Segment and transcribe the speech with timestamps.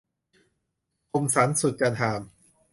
[1.11, 2.21] คมสันต์ สุดจันทร์ฮาม